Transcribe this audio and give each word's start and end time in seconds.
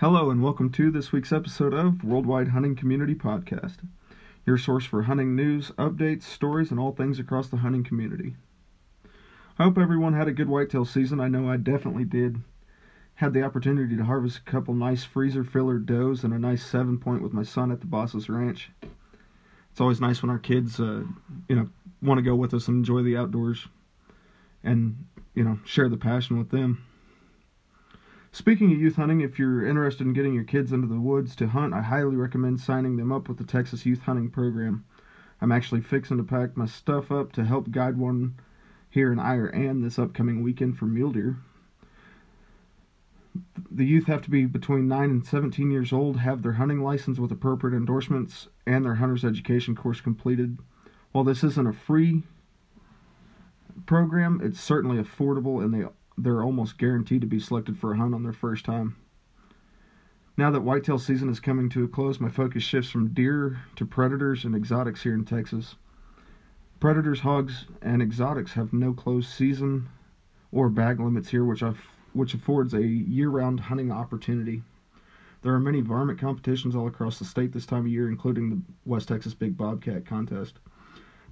Hello, 0.00 0.30
and 0.30 0.40
welcome 0.40 0.70
to 0.70 0.92
this 0.92 1.10
week's 1.10 1.32
episode 1.32 1.74
of 1.74 2.04
Worldwide 2.04 2.46
Hunting 2.46 2.76
Community 2.76 3.16
Podcast, 3.16 3.78
your 4.46 4.56
source 4.56 4.84
for 4.84 5.02
hunting 5.02 5.34
news, 5.34 5.72
updates, 5.76 6.22
stories, 6.22 6.70
and 6.70 6.78
all 6.78 6.92
things 6.92 7.18
across 7.18 7.48
the 7.48 7.56
hunting 7.56 7.82
community. 7.82 8.36
I 9.58 9.64
hope 9.64 9.76
everyone 9.76 10.12
had 10.12 10.28
a 10.28 10.32
good 10.32 10.48
whitetail 10.48 10.84
season. 10.84 11.18
I 11.18 11.26
know 11.26 11.50
I 11.50 11.56
definitely 11.56 12.04
did. 12.04 12.40
Had 13.16 13.32
the 13.32 13.42
opportunity 13.42 13.96
to 13.96 14.04
harvest 14.04 14.38
a 14.38 14.48
couple 14.48 14.72
nice 14.72 15.02
freezer 15.02 15.42
filler 15.42 15.80
does 15.80 16.22
and 16.22 16.32
a 16.32 16.38
nice 16.38 16.64
seven 16.64 16.98
point 16.98 17.20
with 17.20 17.32
my 17.32 17.42
son 17.42 17.72
at 17.72 17.80
the 17.80 17.86
Boss's 17.86 18.28
Ranch. 18.28 18.70
It's 19.72 19.80
always 19.80 20.00
nice 20.00 20.22
when 20.22 20.30
our 20.30 20.38
kids, 20.38 20.78
uh, 20.78 21.02
you 21.48 21.56
know, 21.56 21.68
want 22.00 22.18
to 22.18 22.22
go 22.22 22.36
with 22.36 22.54
us 22.54 22.68
and 22.68 22.76
enjoy 22.76 23.02
the 23.02 23.16
outdoors, 23.16 23.66
and 24.62 25.06
you 25.34 25.42
know, 25.42 25.58
share 25.64 25.88
the 25.88 25.96
passion 25.96 26.38
with 26.38 26.50
them. 26.50 26.84
Speaking 28.30 28.72
of 28.72 28.78
youth 28.78 28.96
hunting, 28.96 29.20
if 29.22 29.38
you're 29.38 29.66
interested 29.66 30.06
in 30.06 30.12
getting 30.12 30.34
your 30.34 30.44
kids 30.44 30.70
into 30.70 30.86
the 30.86 31.00
woods 31.00 31.34
to 31.36 31.48
hunt, 31.48 31.72
I 31.72 31.80
highly 31.80 32.14
recommend 32.14 32.60
signing 32.60 32.96
them 32.96 33.10
up 33.10 33.28
with 33.28 33.38
the 33.38 33.44
Texas 33.44 33.86
Youth 33.86 34.02
Hunting 34.02 34.30
Program. 34.30 34.84
I'm 35.40 35.50
actually 35.50 35.80
fixing 35.80 36.18
to 36.18 36.24
pack 36.24 36.56
my 36.56 36.66
stuff 36.66 37.10
up 37.10 37.32
to 37.32 37.44
help 37.44 37.70
guide 37.70 37.96
one 37.96 38.34
here 38.90 39.10
in 39.12 39.18
Iraan 39.18 39.82
this 39.82 39.98
upcoming 39.98 40.42
weekend 40.42 40.76
for 40.76 40.84
mule 40.84 41.12
deer. 41.12 41.36
The 43.70 43.86
youth 43.86 44.06
have 44.06 44.22
to 44.22 44.30
be 44.30 44.44
between 44.44 44.88
9 44.88 45.10
and 45.10 45.26
17 45.26 45.70
years 45.70 45.92
old, 45.92 46.18
have 46.18 46.42
their 46.42 46.52
hunting 46.52 46.82
license 46.82 47.18
with 47.18 47.32
appropriate 47.32 47.76
endorsements, 47.76 48.48
and 48.66 48.84
their 48.84 48.96
hunter's 48.96 49.24
education 49.24 49.74
course 49.74 50.00
completed. 50.00 50.58
While 51.12 51.24
this 51.24 51.42
isn't 51.44 51.66
a 51.66 51.72
free 51.72 52.24
program, 53.86 54.40
it's 54.42 54.60
certainly 54.60 55.02
affordable 55.02 55.62
and 55.64 55.72
they 55.72 55.86
they're 56.18 56.42
almost 56.42 56.78
guaranteed 56.78 57.20
to 57.20 57.26
be 57.26 57.40
selected 57.40 57.78
for 57.78 57.92
a 57.92 57.96
hunt 57.96 58.14
on 58.14 58.22
their 58.22 58.32
first 58.32 58.64
time. 58.64 58.96
Now 60.36 60.50
that 60.50 60.60
whitetail 60.60 60.98
season 60.98 61.28
is 61.28 61.40
coming 61.40 61.68
to 61.70 61.84
a 61.84 61.88
close, 61.88 62.20
my 62.20 62.28
focus 62.28 62.62
shifts 62.62 62.90
from 62.90 63.08
deer 63.08 63.60
to 63.76 63.84
predators 63.84 64.44
and 64.44 64.54
exotics 64.54 65.02
here 65.02 65.14
in 65.14 65.24
Texas. 65.24 65.74
Predators, 66.78 67.20
hogs, 67.20 67.66
and 67.82 68.00
exotics 68.00 68.52
have 68.52 68.72
no 68.72 68.92
closed 68.92 69.28
season 69.30 69.88
or 70.52 70.68
bag 70.68 71.00
limits 71.00 71.28
here, 71.28 71.44
which, 71.44 71.62
which 72.12 72.34
affords 72.34 72.72
a 72.72 72.86
year 72.86 73.30
round 73.30 73.58
hunting 73.58 73.90
opportunity. 73.90 74.62
There 75.42 75.54
are 75.54 75.60
many 75.60 75.80
varmint 75.80 76.20
competitions 76.20 76.76
all 76.76 76.86
across 76.86 77.18
the 77.18 77.24
state 77.24 77.52
this 77.52 77.66
time 77.66 77.80
of 77.80 77.88
year, 77.88 78.08
including 78.08 78.50
the 78.50 78.62
West 78.86 79.08
Texas 79.08 79.34
Big 79.34 79.56
Bobcat 79.56 80.06
contest. 80.06 80.58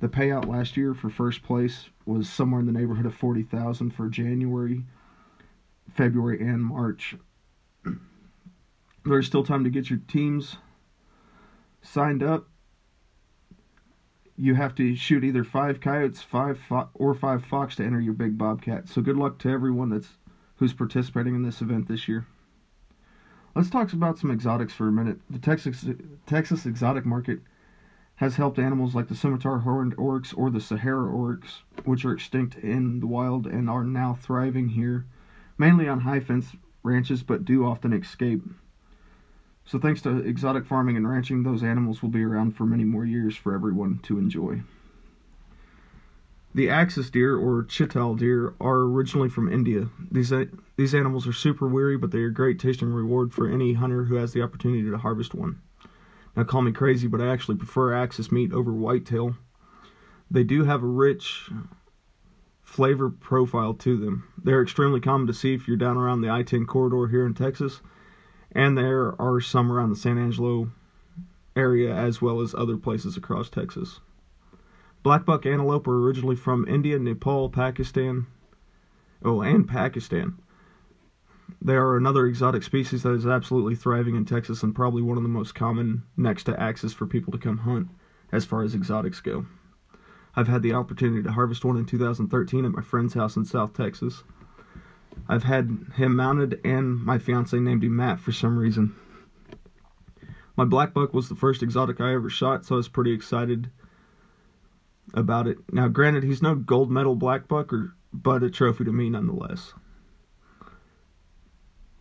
The 0.01 0.09
payout 0.09 0.47
last 0.47 0.77
year 0.77 0.93
for 0.93 1.09
first 1.09 1.43
place 1.43 1.89
was 2.05 2.29
somewhere 2.29 2.61
in 2.61 2.67
the 2.67 2.73
neighborhood 2.73 3.07
of 3.07 3.15
40,000 3.15 3.91
for 3.91 4.09
January, 4.09 4.85
February, 5.91 6.41
and 6.41 6.63
March. 6.63 7.17
There's 9.05 9.27
still 9.27 9.45
time 9.45 9.65
to 9.65 9.71
get 9.71 9.89
your 9.89 10.01
teams 10.07 10.57
signed 11.81 12.23
up. 12.23 12.49
You 14.37 14.55
have 14.55 14.75
to 14.75 14.95
shoot 14.95 15.25
either 15.25 15.45
five 15.45 15.81
coyotes, 15.81 16.21
five 16.21 16.59
fo- 16.59 16.91
or 16.93 17.15
five 17.15 17.45
fox 17.45 17.77
to 17.77 17.85
enter 17.85 18.01
your 18.01 18.13
big 18.13 18.37
bobcat. 18.37 18.89
So 18.89 19.01
good 19.01 19.17
luck 19.17 19.39
to 19.39 19.49
everyone 19.49 19.89
that's 19.89 20.19
who's 20.57 20.75
participating 20.75 21.35
in 21.35 21.43
this 21.43 21.63
event 21.63 21.89
this 21.89 22.07
year. 22.07 22.27
Let's 23.55 23.71
talk 23.71 23.93
about 23.95 24.19
some 24.19 24.31
exotics 24.31 24.75
for 24.75 24.89
a 24.89 24.93
minute. 24.93 25.19
The 25.31 25.39
Texas 25.39 25.87
Texas 26.27 26.67
exotic 26.67 27.07
market 27.07 27.39
has 28.17 28.37
helped 28.37 28.59
animals 28.59 28.95
like 28.95 29.09
the 29.09 29.15
scimitar 29.15 29.59
horned 29.59 29.95
oryx 29.99 30.33
or 30.33 30.51
the 30.51 30.61
Sahara 30.61 31.11
oryx, 31.11 31.63
which 31.85 32.05
are 32.05 32.13
extinct 32.13 32.57
in 32.57 33.01
the 33.01 33.07
wild 33.07 33.47
and 33.47 33.69
are 33.69 33.85
now 33.85 34.15
thriving 34.15 34.71
here, 34.71 35.05
mainly 35.59 35.87
on 35.87 36.01
high 36.01 36.21
fence 36.21 36.57
ranches, 36.83 37.23
but 37.23 37.45
do 37.45 37.65
often 37.65 37.93
escape. 37.93 38.43
So, 39.65 39.79
thanks 39.79 40.01
to 40.03 40.19
exotic 40.19 40.65
farming 40.65 40.97
and 40.97 41.09
ranching, 41.09 41.43
those 41.43 41.63
animals 41.63 42.01
will 42.01 42.09
be 42.09 42.23
around 42.23 42.57
for 42.57 42.65
many 42.65 42.85
more 42.85 43.05
years 43.05 43.37
for 43.37 43.53
everyone 43.53 43.99
to 44.05 44.17
enjoy. 44.17 44.63
The 46.55 46.71
axis 46.71 47.11
deer 47.11 47.37
or 47.37 47.65
chital 47.65 48.17
deer 48.17 48.55
are 48.61 48.83
originally 48.83 49.29
from 49.29 49.53
India. 49.53 49.89
These 50.11 50.33
these 50.77 50.95
animals 50.95 51.27
are 51.27 51.33
super 51.33 51.69
weary, 51.69 51.99
but 51.99 52.13
they 52.13 52.21
are 52.21 52.29
a 52.29 52.33
great 52.33 52.59
tasting 52.59 52.89
reward 52.89 53.35
for 53.35 53.47
any 53.47 53.75
hunter 53.75 54.05
who 54.05 54.15
has 54.15 54.33
the 54.33 54.41
opportunity 54.41 54.89
to 54.89 54.97
harvest 54.97 55.35
one. 55.35 55.61
Now, 56.37 56.45
call 56.45 56.61
me 56.61 56.73
crazy, 56.73 57.09
but 57.09 57.21
I 57.21 57.29
actually 57.29 57.57
prefer 57.57 57.95
axis 57.95 58.31
meat 58.31 58.53
over 58.53 58.71
whitetail. 58.71 59.37
They 60.31 60.45
do 60.45 60.65
have 60.65 60.83
a 60.83 60.87
rich 60.87 61.51
flavor 62.63 63.09
profile 63.09 63.73
to 63.75 63.97
them. 63.97 64.29
They're 64.43 64.63
extremely 64.63 65.01
common 65.01 65.27
to 65.29 65.35
see 65.35 65.55
if 65.55 65.67
you're 65.67 65.79
down 65.79 65.97
around 65.97 66.21
the 66.21 66.31
I 66.31 66.43
10 66.43 66.67
corridor 66.67 67.09
here 67.09 67.25
in 67.25 67.33
Texas, 67.33 67.81
and 68.53 68.77
there 68.77 69.21
are 69.21 69.41
some 69.41 69.73
around 69.73 69.91
the 69.91 69.97
San 69.97 70.19
Angelo 70.19 70.71
area 71.55 71.95
as 71.95 72.21
well 72.21 72.43
as 72.43 72.55
other 72.55 72.77
places 72.77 73.17
across 73.17 73.49
Texas. 73.49 74.01
Black 75.03 75.25
buck 75.25 75.47
antelope 75.47 75.89
are 75.89 76.05
originally 76.05 76.37
from 76.37 76.69
India, 76.69 76.99
Nepal, 76.99 77.49
Pakistan, 77.49 78.27
oh, 79.25 79.41
and 79.41 79.67
Pakistan. 79.67 80.37
They 81.61 81.75
are 81.75 81.97
another 81.97 82.27
exotic 82.27 82.63
species 82.63 83.03
that 83.03 83.13
is 83.13 83.27
absolutely 83.27 83.75
thriving 83.75 84.15
in 84.15 84.25
Texas 84.25 84.63
and 84.63 84.75
probably 84.75 85.03
one 85.03 85.17
of 85.17 85.23
the 85.23 85.29
most 85.29 85.55
common 85.55 86.03
next 86.17 86.45
to 86.45 86.61
axis 86.61 86.93
for 86.93 87.07
people 87.07 87.33
to 87.33 87.39
come 87.39 87.59
hunt 87.59 87.89
as 88.33 88.45
far 88.45 88.63
as 88.63 88.75
exotics 88.75 89.21
go. 89.21 89.47
I've 90.35 90.49
had 90.49 90.63
the 90.63 90.75
opportunity 90.75 91.23
to 91.23 91.33
harvest 91.33 91.65
one 91.65 91.77
in 91.77 91.87
2013 91.87 92.65
at 92.65 92.73
my 92.73 92.83
friend's 92.83 93.15
house 93.15 93.37
in 93.37 93.45
South 93.45 93.73
Texas. 93.73 94.23
I've 95.29 95.45
had 95.45 95.87
him 95.95 96.15
mounted 96.15 96.61
and 96.65 97.03
my 97.03 97.19
fiance 97.19 97.59
named 97.59 97.85
him 97.85 97.97
Matt 97.97 98.21
for 98.21 98.33
some 98.33 98.59
reason. 98.59 98.95
My 100.57 100.65
black 100.65 100.95
buck 100.95 101.13
was 101.13 101.29
the 101.29 101.35
first 101.35 101.63
exotic 101.63 102.01
I 102.01 102.15
ever 102.15 102.31
shot, 102.31 102.65
so 102.65 102.75
I 102.75 102.79
was 102.79 102.89
pretty 102.89 103.13
excited 103.13 103.71
about 105.15 105.47
it. 105.47 105.59
Now, 105.73 105.89
granted, 105.89 106.23
he's 106.23 106.43
no 106.43 106.55
gold 106.55 106.91
medal 106.91 107.15
black 107.15 107.47
buck, 107.47 107.73
or, 107.73 107.95
but 108.13 108.43
a 108.43 108.51
trophy 108.51 108.85
to 108.85 108.93
me 108.93 109.11
nonetheless. 109.11 109.75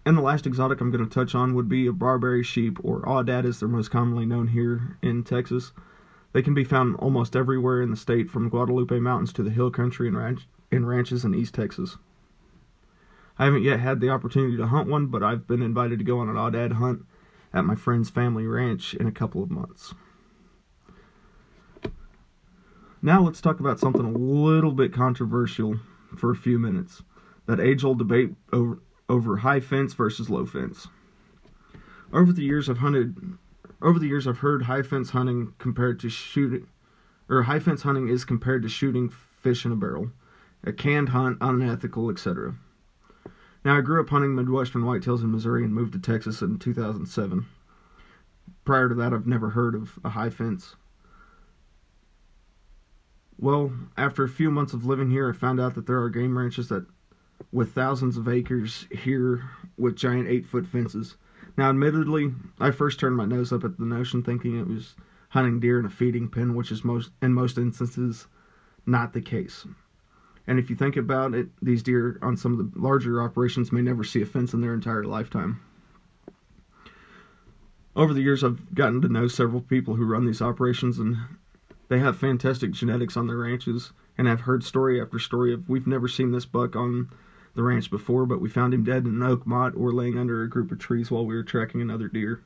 And 0.05 0.15
the 0.15 0.21
last 0.21 0.45
exotic 0.45 0.81
I'm 0.81 0.91
going 0.91 1.03
to 1.03 1.09
touch 1.11 1.33
on 1.33 1.55
would 1.55 1.67
be 1.67 1.87
a 1.87 1.91
Barbary 1.91 2.43
sheep, 2.43 2.77
or 2.83 3.01
aoudad 3.01 3.43
as 3.43 3.59
they're 3.59 3.67
most 3.67 3.89
commonly 3.89 4.25
known 4.25 4.47
here 4.47 4.97
in 5.01 5.23
Texas. 5.23 5.71
They 6.31 6.43
can 6.43 6.53
be 6.53 6.63
found 6.63 6.95
almost 6.97 7.35
everywhere 7.35 7.81
in 7.81 7.89
the 7.89 7.97
state, 7.97 8.29
from 8.29 8.49
Guadalupe 8.49 8.99
Mountains 8.99 9.33
to 9.33 9.43
the 9.43 9.49
hill 9.49 9.71
country 9.71 10.07
and, 10.07 10.17
ranch- 10.17 10.47
and 10.71 10.87
ranches 10.87 11.25
in 11.25 11.33
East 11.33 11.55
Texas. 11.55 11.97
I 13.39 13.45
haven't 13.45 13.63
yet 13.63 13.79
had 13.79 13.99
the 13.99 14.09
opportunity 14.09 14.55
to 14.57 14.67
hunt 14.67 14.87
one, 14.87 15.07
but 15.07 15.23
I've 15.23 15.47
been 15.47 15.61
invited 15.61 15.99
to 15.99 16.05
go 16.05 16.19
on 16.19 16.29
an 16.29 16.35
aoudad 16.35 16.73
hunt 16.73 17.05
at 17.51 17.65
my 17.65 17.75
friend's 17.75 18.09
family 18.09 18.45
ranch 18.45 18.93
in 18.93 19.07
a 19.07 19.11
couple 19.11 19.41
of 19.41 19.49
months. 19.49 19.93
Now 23.01 23.21
let's 23.21 23.41
talk 23.41 23.59
about 23.59 23.79
something 23.79 24.05
a 24.05 24.11
little 24.11 24.71
bit 24.71 24.93
controversial 24.93 25.79
for 26.15 26.31
a 26.31 26.35
few 26.35 26.59
minutes. 26.59 27.03
That 27.45 27.59
age 27.59 27.83
old 27.83 27.99
debate 27.99 28.31
over, 28.51 28.79
over 29.09 29.37
high 29.37 29.59
fence 29.59 29.93
versus 29.93 30.29
low 30.29 30.45
fence. 30.45 30.87
Over 32.11 32.31
the 32.31 32.43
years 32.43 32.69
I've 32.69 32.79
hunted 32.79 33.37
over 33.81 33.99
the 33.99 34.07
years 34.07 34.27
I've 34.27 34.39
heard 34.39 34.63
high 34.63 34.81
fence 34.81 35.11
hunting 35.11 35.53
compared 35.57 35.99
to 36.01 36.09
shooting 36.09 36.67
or 37.29 37.43
high 37.43 37.59
fence 37.59 37.81
hunting 37.81 38.07
is 38.07 38.25
compared 38.25 38.61
to 38.63 38.69
shooting 38.69 39.09
fish 39.09 39.65
in 39.65 39.71
a 39.71 39.75
barrel, 39.75 40.11
a 40.63 40.71
canned 40.71 41.09
hunt, 41.09 41.37
unethical, 41.41 42.09
etc. 42.09 42.55
Now 43.63 43.77
I 43.77 43.81
grew 43.81 43.99
up 43.99 44.09
hunting 44.09 44.35
Midwestern 44.35 44.83
whitetails 44.83 45.21
in 45.21 45.31
Missouri 45.31 45.63
and 45.63 45.73
moved 45.73 45.93
to 45.93 45.99
Texas 45.99 46.41
in 46.41 46.59
2007. 46.59 47.45
Prior 48.63 48.89
to 48.89 48.95
that 48.95 49.13
I've 49.13 49.27
never 49.27 49.51
heard 49.51 49.75
of 49.75 49.99
a 50.03 50.09
high 50.09 50.29
fence. 50.29 50.75
Well, 53.37 53.73
after 53.97 54.23
a 54.23 54.29
few 54.29 54.49
months 54.49 54.73
of 54.73 54.85
living 54.85 55.11
here, 55.11 55.29
I 55.29 55.33
found 55.33 55.59
out 55.59 55.75
that 55.75 55.87
there 55.87 56.01
are 56.01 56.09
game 56.09 56.37
ranches 56.37 56.69
that 56.69 56.85
with 57.51 57.73
thousands 57.73 58.17
of 58.17 58.27
acres 58.27 58.87
here 58.91 59.49
with 59.77 59.95
giant 59.95 60.27
eight 60.27 60.45
foot 60.45 60.65
fences. 60.67 61.15
Now, 61.57 61.69
admittedly, 61.69 62.33
I 62.59 62.71
first 62.71 62.99
turned 62.99 63.15
my 63.15 63.25
nose 63.25 63.53
up 63.53 63.63
at 63.63 63.77
the 63.77 63.85
notion 63.85 64.23
thinking 64.23 64.59
it 64.59 64.67
was 64.67 64.95
hunting 65.29 65.59
deer 65.59 65.79
in 65.79 65.85
a 65.85 65.89
feeding 65.89 66.29
pen, 66.29 66.55
which 66.55 66.71
is 66.71 66.83
most 66.83 67.11
in 67.21 67.33
most 67.33 67.57
instances 67.57 68.27
not 68.85 69.13
the 69.13 69.21
case. 69.21 69.65
And 70.47 70.59
if 70.59 70.69
you 70.69 70.75
think 70.75 70.95
about 70.95 71.33
it, 71.33 71.47
these 71.61 71.81
deer 71.81 72.19
on 72.21 72.37
some 72.37 72.59
of 72.59 72.73
the 72.73 72.79
larger 72.79 73.21
operations 73.21 73.71
may 73.71 73.81
never 73.81 74.03
see 74.03 74.21
a 74.21 74.25
fence 74.25 74.53
in 74.53 74.61
their 74.61 74.73
entire 74.73 75.03
lifetime. 75.03 75.59
Over 77.95 78.13
the 78.13 78.21
years, 78.21 78.43
I've 78.43 78.75
gotten 78.75 79.01
to 79.01 79.07
know 79.07 79.27
several 79.27 79.61
people 79.61 79.95
who 79.95 80.05
run 80.05 80.25
these 80.25 80.41
operations, 80.41 80.99
and 80.99 81.17
they 81.87 81.99
have 81.99 82.17
fantastic 82.17 82.71
genetics 82.71 83.15
on 83.15 83.27
their 83.27 83.37
ranches. 83.37 83.91
And 84.17 84.29
I've 84.29 84.41
heard 84.41 84.63
story 84.63 85.01
after 85.01 85.19
story 85.19 85.53
of 85.53 85.67
we've 85.67 85.87
never 85.87 86.07
seen 86.07 86.31
this 86.31 86.45
buck 86.45 86.75
on 86.75 87.09
the 87.53 87.63
ranch 87.63 87.89
before, 87.89 88.25
but 88.25 88.41
we 88.41 88.49
found 88.49 88.73
him 88.73 88.83
dead 88.83 89.05
in 89.05 89.15
an 89.15 89.23
oak 89.23 89.45
motte 89.45 89.75
or 89.75 89.91
laying 89.91 90.17
under 90.17 90.41
a 90.41 90.49
group 90.49 90.71
of 90.71 90.79
trees 90.79 91.11
while 91.11 91.25
we 91.25 91.35
were 91.35 91.43
tracking 91.43 91.81
another 91.81 92.07
deer. 92.07 92.41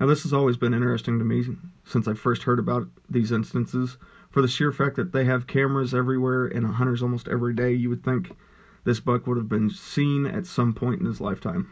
Now, 0.00 0.06
this 0.06 0.22
has 0.22 0.32
always 0.32 0.56
been 0.56 0.74
interesting 0.74 1.18
to 1.18 1.24
me 1.24 1.44
since 1.84 2.06
I 2.06 2.14
first 2.14 2.44
heard 2.44 2.58
about 2.58 2.88
these 3.10 3.32
instances. 3.32 3.96
For 4.30 4.42
the 4.42 4.48
sheer 4.48 4.70
fact 4.70 4.96
that 4.96 5.12
they 5.12 5.24
have 5.24 5.46
cameras 5.46 5.92
everywhere 5.92 6.46
and 6.46 6.66
hunters 6.66 7.02
almost 7.02 7.26
every 7.28 7.54
day, 7.54 7.72
you 7.72 7.88
would 7.88 8.04
think 8.04 8.36
this 8.84 9.00
buck 9.00 9.26
would 9.26 9.36
have 9.36 9.48
been 9.48 9.70
seen 9.70 10.26
at 10.26 10.46
some 10.46 10.72
point 10.72 11.00
in 11.00 11.06
his 11.06 11.20
lifetime. 11.20 11.70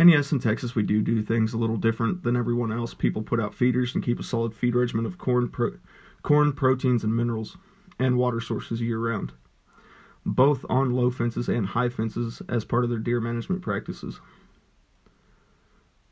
And 0.00 0.10
yes, 0.10 0.32
in 0.32 0.38
Texas, 0.38 0.74
we 0.74 0.82
do 0.82 1.02
do 1.02 1.20
things 1.20 1.52
a 1.52 1.58
little 1.58 1.76
different 1.76 2.22
than 2.22 2.34
everyone 2.34 2.72
else. 2.72 2.94
People 2.94 3.20
put 3.20 3.38
out 3.38 3.54
feeders 3.54 3.94
and 3.94 4.02
keep 4.02 4.18
a 4.18 4.22
solid 4.22 4.54
feed 4.54 4.74
regimen 4.74 5.04
of 5.04 5.18
corn, 5.18 5.50
pro- 5.50 5.76
corn 6.22 6.54
proteins, 6.54 7.04
and 7.04 7.14
minerals, 7.14 7.58
and 7.98 8.16
water 8.16 8.40
sources 8.40 8.80
year 8.80 8.98
round, 8.98 9.32
both 10.24 10.64
on 10.70 10.92
low 10.92 11.10
fences 11.10 11.50
and 11.50 11.66
high 11.66 11.90
fences 11.90 12.40
as 12.48 12.64
part 12.64 12.82
of 12.82 12.88
their 12.88 12.98
deer 12.98 13.20
management 13.20 13.60
practices. 13.60 14.20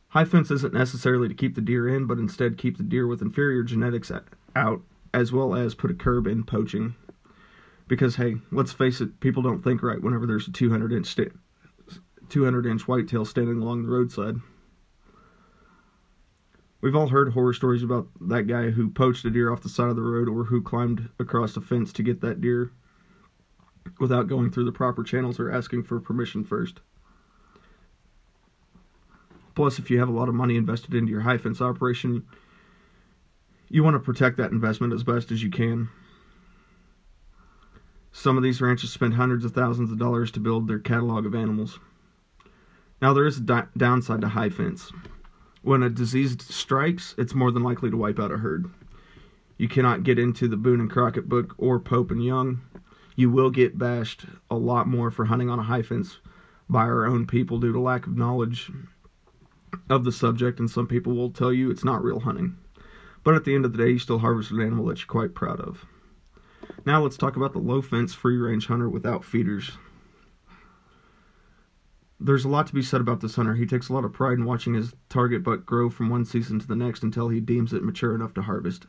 High 0.08 0.26
fence 0.26 0.50
isn't 0.50 0.75
necessarily 0.75 1.26
to 1.29 1.35
keep 1.35 1.55
the 1.55 1.62
deer 1.62 1.88
in, 1.88 2.06
but 2.06 2.19
instead 2.19 2.58
keep 2.58 2.76
the 2.76 2.82
deer 2.82 3.06
with 3.06 3.23
inferior 3.23 3.62
genetics 3.62 4.12
out, 4.55 4.82
as 5.14 5.32
well 5.32 5.55
as 5.55 5.75
put 5.75 5.90
a 5.90 5.94
curb 5.94 6.26
in 6.26 6.44
poaching. 6.44 6.94
Because 7.87 8.17
hey, 8.17 8.37
let's 8.52 8.73
face 8.73 9.00
it, 9.00 9.19
people 9.20 9.43
don't 9.43 9.64
think 9.64 9.82
right 9.82 10.02
whenever 10.02 10.26
there's 10.26 10.46
a 10.46 10.52
200 10.52 10.93
inch 10.93 11.06
st- 11.06 11.32
200 12.28 12.66
inch 12.66 12.86
whitetail 12.86 13.25
standing 13.25 13.60
along 13.60 13.82
the 13.82 13.90
roadside. 13.90 14.36
We've 16.80 16.94
all 16.94 17.08
heard 17.08 17.32
horror 17.32 17.52
stories 17.52 17.82
about 17.82 18.08
that 18.20 18.46
guy 18.46 18.70
who 18.70 18.90
poached 18.90 19.25
a 19.25 19.30
deer 19.30 19.52
off 19.52 19.62
the 19.62 19.69
side 19.69 19.90
of 19.90 19.96
the 19.96 20.02
road 20.02 20.28
or 20.28 20.44
who 20.44 20.62
climbed 20.62 21.08
across 21.19 21.56
a 21.56 21.60
fence 21.60 21.92
to 21.94 22.02
get 22.04 22.20
that 22.20 22.40
deer 22.40 22.70
without 23.98 24.28
going 24.28 24.50
through 24.50 24.64
the 24.64 24.72
proper 24.72 25.02
channels 25.02 25.40
or 25.40 25.50
asking 25.50 25.82
for 25.82 25.98
permission 25.98 26.44
first. 26.44 26.80
Plus, 29.56 29.80
if 29.80 29.90
you 29.90 29.98
have 29.98 30.08
a 30.08 30.12
lot 30.12 30.28
of 30.28 30.36
money 30.36 30.56
invested 30.56 30.94
into 30.94 31.10
your 31.10 31.22
high 31.22 31.38
fence 31.38 31.60
operation, 31.60 32.25
you 33.69 33.82
want 33.82 33.94
to 33.94 34.00
protect 34.00 34.36
that 34.36 34.52
investment 34.52 34.92
as 34.92 35.02
best 35.02 35.32
as 35.32 35.42
you 35.42 35.50
can. 35.50 35.88
Some 38.12 38.36
of 38.36 38.44
these 38.44 38.60
ranches 38.60 38.92
spend 38.92 39.14
hundreds 39.14 39.44
of 39.44 39.52
thousands 39.52 39.90
of 39.90 39.98
dollars 39.98 40.30
to 40.32 40.40
build 40.40 40.69
their 40.69 40.78
catalog 40.78 41.26
of 41.26 41.34
animals. 41.34 41.80
Now, 43.00 43.12
there 43.12 43.26
is 43.26 43.38
a 43.38 43.42
di- 43.42 43.66
downside 43.76 44.20
to 44.22 44.28
high 44.28 44.50
fence. 44.50 44.92
When 45.62 45.82
a 45.82 45.90
disease 45.90 46.36
strikes, 46.40 47.14
it's 47.18 47.34
more 47.34 47.50
than 47.50 47.62
likely 47.62 47.90
to 47.90 47.96
wipe 47.96 48.18
out 48.18 48.32
a 48.32 48.38
herd. 48.38 48.70
You 49.56 49.68
cannot 49.68 50.04
get 50.04 50.18
into 50.18 50.48
the 50.48 50.56
Boone 50.56 50.80
and 50.80 50.90
Crockett 50.90 51.28
book 51.28 51.54
or 51.58 51.80
Pope 51.80 52.10
and 52.10 52.24
Young. 52.24 52.60
You 53.16 53.30
will 53.30 53.50
get 53.50 53.78
bashed 53.78 54.24
a 54.50 54.56
lot 54.56 54.86
more 54.86 55.10
for 55.10 55.26
hunting 55.26 55.50
on 55.50 55.58
a 55.58 55.64
high 55.64 55.82
fence 55.82 56.18
by 56.68 56.82
our 56.82 57.06
own 57.06 57.26
people 57.26 57.58
due 57.58 57.72
to 57.72 57.80
lack 57.80 58.06
of 58.06 58.16
knowledge 58.16 58.70
of 59.90 60.04
the 60.04 60.12
subject, 60.12 60.60
and 60.60 60.70
some 60.70 60.86
people 60.86 61.14
will 61.14 61.30
tell 61.30 61.52
you 61.52 61.70
it's 61.70 61.84
not 61.84 62.02
real 62.02 62.20
hunting. 62.20 62.56
But 63.24 63.34
at 63.34 63.44
the 63.44 63.54
end 63.54 63.64
of 63.64 63.72
the 63.72 63.78
day, 63.78 63.90
you 63.90 63.98
still 63.98 64.20
harvest 64.20 64.50
an 64.50 64.60
animal 64.60 64.86
that 64.86 64.98
you're 64.98 65.06
quite 65.06 65.34
proud 65.34 65.60
of. 65.60 65.84
Now 66.86 67.02
let's 67.02 67.16
talk 67.16 67.36
about 67.36 67.52
the 67.52 67.58
low 67.58 67.82
fence 67.82 68.14
free 68.14 68.36
range 68.36 68.66
hunter 68.68 68.88
without 68.88 69.24
feeders 69.24 69.72
there's 72.20 72.44
a 72.44 72.48
lot 72.48 72.66
to 72.66 72.74
be 72.74 72.82
said 72.82 73.00
about 73.00 73.20
this 73.20 73.36
hunter. 73.36 73.54
He 73.54 73.66
takes 73.66 73.88
a 73.88 73.92
lot 73.92 74.04
of 74.04 74.12
pride 74.12 74.38
in 74.38 74.44
watching 74.44 74.74
his 74.74 74.92
target 75.08 75.42
buck 75.42 75.64
grow 75.64 75.88
from 75.88 76.08
one 76.08 76.24
season 76.24 76.58
to 76.58 76.66
the 76.66 76.76
next 76.76 77.02
until 77.02 77.28
he 77.28 77.40
deems 77.40 77.72
it 77.72 77.84
mature 77.84 78.14
enough 78.14 78.34
to 78.34 78.42
harvest. 78.42 78.86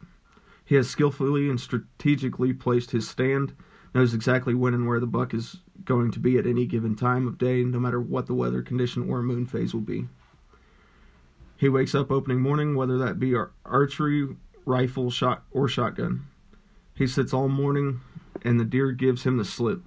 He 0.66 0.76
has 0.76 0.90
skillfully 0.90 1.50
and 1.50 1.60
strategically 1.60 2.54
placed 2.54 2.92
his 2.92 3.08
stand, 3.08 3.56
knows 3.94 4.14
exactly 4.14 4.54
when 4.54 4.74
and 4.74 4.88
where 4.88 5.00
the 5.00 5.08
buck 5.08 5.34
is 5.34 5.58
going 5.86 6.12
to 6.12 6.20
be 6.20 6.38
at 6.38 6.48
any 6.48 6.66
given 6.66 6.96
time 6.96 7.28
of 7.28 7.38
day, 7.38 7.64
no 7.64 7.80
matter 7.80 8.02
what 8.02 8.28
the 8.28 8.34
weather 8.34 8.62
condition 8.62 9.10
or 9.10 9.22
moon 9.22 9.46
phase 9.46 9.74
will 9.74 9.82
be. 9.82 10.08
He 11.56 11.70
wakes 11.70 11.94
up 11.94 12.12
opening 12.12 12.42
morning, 12.42 12.76
whether 12.76 12.98
that 12.98 13.20
be 13.20 13.36
archery, 13.66 14.36
rifle, 14.66 15.12
shot, 15.12 15.44
or 15.52 15.68
shotgun. 15.68 16.26
He 16.96 17.06
sits 17.08 17.34
all 17.34 17.48
morning, 17.48 18.02
and 18.44 18.60
the 18.60 18.66
deer 18.66 18.92
gives 18.92 19.24
him 19.24 19.38
the 19.38 19.46
slip 19.46 19.82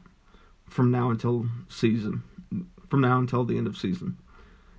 from 0.68 0.90
now 0.90 1.10
until 1.10 1.46
season 1.68 2.24
from 2.92 3.00
now 3.00 3.18
until 3.18 3.42
the 3.42 3.56
end 3.56 3.66
of 3.66 3.78
season 3.78 4.18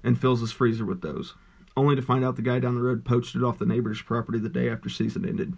and 0.04 0.22
fills 0.22 0.40
his 0.40 0.52
freezer 0.52 0.86
with 0.86 1.02
those, 1.02 1.34
only 1.76 1.96
to 1.96 2.02
find 2.04 2.24
out 2.24 2.36
the 2.36 2.44
guy 2.44 2.60
down 2.60 2.76
the 2.76 2.82
road 2.82 3.04
poached 3.04 3.36
it 3.36 3.42
off 3.42 3.58
the 3.58 3.66
neighbor's 3.66 4.04
property 4.04 4.38
the 4.38 4.50
day 4.50 4.70
after 4.70 4.88
season 4.88 5.28
ended. 5.28 5.58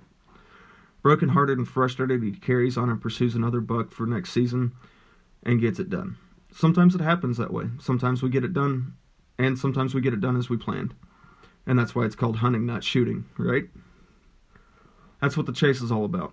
Broken 1.01 1.29
hearted 1.29 1.57
and 1.57 1.67
frustrated, 1.67 2.23
he 2.23 2.31
carries 2.31 2.77
on 2.77 2.89
and 2.89 3.01
pursues 3.01 3.35
another 3.35 3.59
buck 3.59 3.91
for 3.91 4.05
next 4.05 4.31
season 4.31 4.71
and 5.43 5.59
gets 5.59 5.79
it 5.79 5.89
done. 5.89 6.15
Sometimes 6.49 6.95
it 6.95 7.01
happens 7.01 7.35
that 7.35 7.51
way. 7.51 7.65
Sometimes 7.77 8.23
we 8.23 8.29
get 8.29 8.45
it 8.45 8.53
done, 8.53 8.93
and 9.37 9.59
sometimes 9.59 9.93
we 9.93 9.99
get 9.99 10.13
it 10.13 10.21
done 10.21 10.37
as 10.37 10.49
we 10.49 10.55
planned. 10.55 10.93
And 11.67 11.77
that's 11.77 11.93
why 11.93 12.05
it's 12.05 12.15
called 12.15 12.37
hunting, 12.37 12.65
not 12.65 12.85
shooting, 12.85 13.25
right? 13.37 13.65
That's 15.21 15.35
what 15.35 15.45
the 15.45 15.51
chase 15.51 15.81
is 15.81 15.91
all 15.91 16.05
about. 16.05 16.31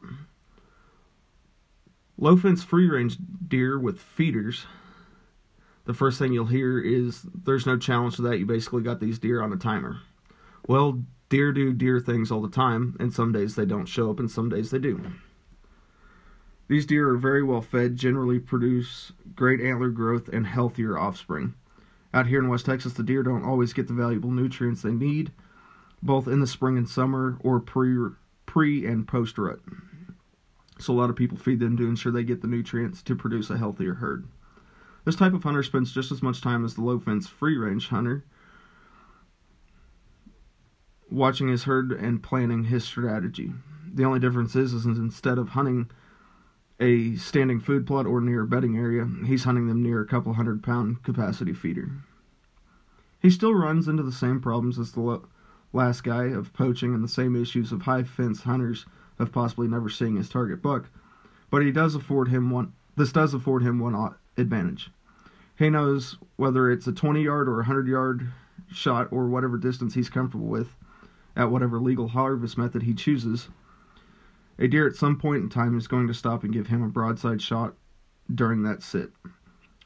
Low 2.17 2.37
fence 2.37 2.63
free 2.63 2.89
range 2.89 3.17
deer 3.49 3.77
with 3.77 3.99
feeders 3.99 4.67
the 5.85 5.95
first 5.95 6.19
thing 6.19 6.33
you'll 6.33 6.47
hear 6.47 6.79
is 6.79 7.27
there's 7.35 7.67
no 7.67 7.77
challenge 7.77 8.17
to 8.17 8.23
that. 8.23 8.39
You 8.39 8.47
basically 8.47 8.83
got 8.83 9.01
these 9.01 9.19
deer 9.19 9.43
on 9.43 9.53
a 9.53 9.57
timer. 9.57 9.99
Well, 10.67 11.03
deer 11.29 11.53
do 11.53 11.73
deer 11.73 11.99
things 11.99 12.31
all 12.31 12.41
the 12.41 12.49
time, 12.49 12.97
and 13.01 13.13
some 13.13 13.33
days 13.33 13.57
they 13.57 13.65
don't 13.65 13.87
show 13.87 14.11
up, 14.11 14.21
and 14.21 14.31
some 14.31 14.49
days 14.49 14.71
they 14.71 14.79
do. 14.79 15.01
These 16.69 16.87
deer 16.87 17.11
are 17.11 17.19
very 17.19 17.43
well 17.43 17.61
fed, 17.61 17.97
generally 17.97 18.39
produce 18.39 19.13
great 19.35 19.61
antler 19.61 19.91
growth 19.91 20.29
and 20.29 20.47
healthier 20.47 20.97
offspring. 20.97 21.55
Out 22.15 22.27
here 22.27 22.39
in 22.39 22.49
West 22.49 22.67
Texas, 22.67 22.93
the 22.93 23.03
deer 23.03 23.23
don't 23.23 23.45
always 23.45 23.73
get 23.73 23.89
the 23.89 23.95
valuable 23.95 24.31
nutrients 24.31 24.83
they 24.83 24.93
need, 24.93 25.33
both 26.03 26.29
in 26.29 26.41
the 26.41 26.47
spring 26.47 26.79
and 26.79 26.89
summer 26.89 27.39
or 27.41 27.59
pre 27.59 27.97
pre 28.47 28.87
and 28.87 29.09
post 29.09 29.39
rut. 29.39 29.61
So 30.79 30.93
a 30.93 30.97
lot 30.97 31.11
of 31.11 31.17
people 31.17 31.39
feed 31.39 31.61
them 31.61 31.77
to 31.77 31.89
ensure 31.89 32.13
they 32.13 32.25
get 32.25 32.43
the 32.43 32.49
nutrients 32.49 33.03
to 33.03 33.17
produce 33.17 33.51
a 33.51 33.59
healthier 33.59 33.95
herd. 33.95 34.27
This 35.05 35.17
type 35.17 35.33
of 35.33 35.43
hunter 35.43 35.63
spends 35.63 35.93
just 35.93 36.13
as 36.13 36.23
much 36.23 36.41
time 36.41 36.65
as 36.65 36.75
the 36.75 36.83
low 36.83 36.99
fence 36.99 37.27
free 37.27 37.57
range 37.57 37.89
hunter 37.89 38.25
watching 41.11 41.49
his 41.49 41.65
herd 41.65 41.93
and 41.93 42.23
planning 42.23 42.65
his 42.65 42.85
strategy. 42.85 43.53
The 43.93 44.05
only 44.05 44.21
difference 44.21 44.57
is, 44.57 44.73
is 44.73 44.87
instead 44.87 45.39
of 45.39 45.51
hunting 45.51 45.91
a 46.81 47.17
standing 47.17 47.61
food 47.61 47.87
plot 47.87 48.07
or 48.07 48.21
near 48.21 48.43
a 48.43 48.47
bedding 48.47 48.77
area, 48.77 49.07
he's 49.27 49.45
hunting 49.45 49.69
them 49.69 49.83
near 49.83 50.01
a 50.01 50.07
couple 50.07 50.33
hundred 50.33 50.63
pound 50.63 51.03
capacity 51.03 51.53
feeder. 51.53 51.91
He 53.21 53.31
still 53.31 53.55
runs 53.55 53.89
into 53.89 54.03
the 54.03 54.11
same 54.11 54.41
problems 54.41 54.79
as 54.79 54.93
the 54.93 55.21
last 55.73 56.03
guy 56.03 56.25
of 56.25 56.53
poaching 56.53 56.95
and 56.95 57.05
the 57.05 57.09
same 57.09 57.37
issues 57.37 57.73
of 57.73 57.83
high 57.83 58.03
fence 58.05 58.43
hunters 58.43 58.87
of 59.19 59.33
possibly 59.33 59.69
never 59.69 59.89
seeing 59.89 60.17
his 60.17 60.29
target 60.29 60.63
buck, 60.63 60.89
but 61.51 61.63
he 61.63 61.71
does 61.71 61.95
afford 61.95 62.29
him 62.29 62.51
one. 62.51 62.73
This 62.97 63.13
does 63.13 63.35
afford 63.35 63.63
him 63.63 63.79
one 63.79 63.95
advantage. 64.37 64.91
He 65.59 65.71
knows 65.71 66.17
whether 66.37 66.71
it's 66.71 66.87
a 66.87 66.93
20 66.93 67.23
yard 67.23 67.49
or 67.49 67.55
a 67.55 67.57
100 67.57 67.87
yard 67.87 68.33
shot 68.71 69.09
or 69.11 69.27
whatever 69.27 69.59
distance 69.59 69.95
he's 69.95 70.09
comfortable 70.09 70.47
with 70.47 70.75
at 71.37 71.51
whatever 71.51 71.81
legal 71.81 72.09
harvest 72.09 72.59
method 72.59 72.83
he 72.83 72.95
chooses. 72.95 73.49
A 74.59 74.69
deer 74.69 74.87
at 74.87 74.97
some 74.97 75.19
point 75.19 75.43
in 75.43 75.49
time 75.49 75.77
is 75.77 75.87
going 75.87 76.07
to 76.07 76.15
stop 76.15 76.45
and 76.45 76.53
give 76.53 76.67
him 76.67 76.83
a 76.83 76.89
broadside 76.89 77.41
shot 77.41 77.75
during 78.35 78.63
that 78.63 78.83
sit. 78.83 79.13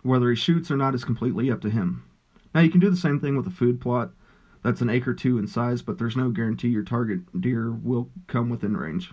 Whether 0.02 0.30
he 0.30 0.36
shoots 0.36 0.70
or 0.70 0.76
not 0.76 0.94
is 0.94 1.04
completely 1.04 1.50
up 1.50 1.60
to 1.62 1.70
him. 1.70 2.04
Now, 2.54 2.60
you 2.60 2.70
can 2.70 2.80
do 2.80 2.90
the 2.90 2.96
same 2.96 3.20
thing 3.20 3.36
with 3.36 3.46
a 3.46 3.50
food 3.50 3.80
plot 3.80 4.12
that's 4.62 4.80
an 4.80 4.90
acre 4.90 5.12
or 5.12 5.14
two 5.14 5.38
in 5.38 5.46
size, 5.46 5.82
but 5.82 5.98
there's 5.98 6.16
no 6.16 6.30
guarantee 6.30 6.68
your 6.68 6.82
target 6.82 7.40
deer 7.40 7.70
will 7.70 8.10
come 8.26 8.48
within 8.48 8.76
range. 8.76 9.12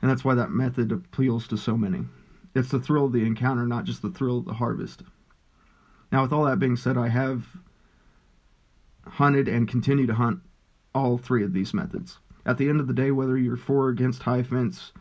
And 0.00 0.10
that's 0.10 0.24
why 0.24 0.34
that 0.34 0.50
method 0.50 0.92
appeals 0.92 1.46
to 1.48 1.56
so 1.56 1.76
many. 1.76 2.06
It's 2.56 2.70
the 2.70 2.80
thrill 2.80 3.04
of 3.04 3.12
the 3.12 3.26
encounter, 3.26 3.66
not 3.66 3.84
just 3.84 4.00
the 4.00 4.08
thrill 4.08 4.38
of 4.38 4.46
the 4.46 4.54
harvest. 4.54 5.02
Now, 6.10 6.22
with 6.22 6.32
all 6.32 6.46
that 6.46 6.58
being 6.58 6.76
said, 6.76 6.96
I 6.96 7.08
have 7.08 7.44
hunted 9.06 9.46
and 9.46 9.68
continue 9.68 10.06
to 10.06 10.14
hunt 10.14 10.40
all 10.94 11.18
three 11.18 11.44
of 11.44 11.52
these 11.52 11.74
methods. 11.74 12.18
At 12.46 12.56
the 12.56 12.70
end 12.70 12.80
of 12.80 12.86
the 12.86 12.94
day, 12.94 13.10
whether 13.10 13.36
you're 13.36 13.58
for 13.58 13.84
or 13.84 13.88
against 13.90 14.22
high 14.22 14.42
fence 14.42 14.92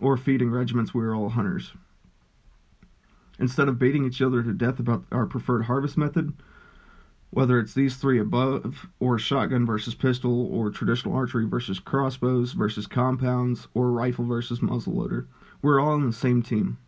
or 0.00 0.16
feeding 0.16 0.50
regiments, 0.50 0.94
we're 0.94 1.14
all 1.14 1.28
hunters. 1.28 1.72
Instead 3.38 3.68
of 3.68 3.78
beating 3.78 4.06
each 4.06 4.22
other 4.22 4.42
to 4.42 4.54
death 4.54 4.78
about 4.78 5.04
our 5.12 5.26
preferred 5.26 5.64
harvest 5.64 5.98
method, 5.98 6.32
whether 7.28 7.58
it's 7.58 7.74
these 7.74 7.96
three 7.96 8.18
above, 8.18 8.86
or 8.98 9.18
shotgun 9.18 9.66
versus 9.66 9.94
pistol, 9.94 10.46
or 10.46 10.70
traditional 10.70 11.14
archery 11.14 11.44
versus 11.44 11.78
crossbows 11.80 12.52
versus 12.52 12.86
compounds, 12.86 13.68
or 13.74 13.90
rifle 13.90 14.24
versus 14.24 14.60
muzzleloader, 14.60 15.26
we're 15.60 15.78
all 15.80 15.90
on 15.90 16.06
the 16.06 16.12
same 16.12 16.42
team. 16.42 16.78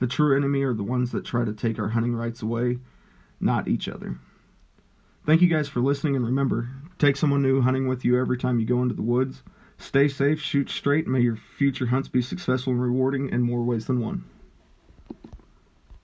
The 0.00 0.06
true 0.06 0.34
enemy 0.34 0.62
are 0.62 0.74
the 0.74 0.82
ones 0.82 1.12
that 1.12 1.24
try 1.24 1.44
to 1.44 1.52
take 1.52 1.78
our 1.78 1.90
hunting 1.90 2.14
rights 2.14 2.42
away, 2.42 2.78
not 3.38 3.68
each 3.68 3.86
other. 3.86 4.18
Thank 5.26 5.42
you 5.42 5.48
guys 5.48 5.68
for 5.68 5.80
listening, 5.80 6.16
and 6.16 6.24
remember 6.24 6.70
take 6.98 7.16
someone 7.16 7.42
new 7.42 7.60
hunting 7.60 7.86
with 7.86 8.04
you 8.04 8.18
every 8.18 8.38
time 8.38 8.58
you 8.58 8.66
go 8.66 8.82
into 8.82 8.94
the 8.94 9.02
woods. 9.02 9.42
Stay 9.76 10.08
safe, 10.08 10.40
shoot 10.40 10.70
straight, 10.70 11.04
and 11.04 11.12
may 11.12 11.20
your 11.20 11.36
future 11.36 11.86
hunts 11.86 12.08
be 12.08 12.22
successful 12.22 12.72
and 12.72 12.82
rewarding 12.82 13.28
in 13.28 13.42
more 13.42 13.62
ways 13.62 13.86
than 13.86 14.00
one. 14.00 14.24